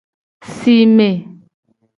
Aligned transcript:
Sime. 0.55 1.09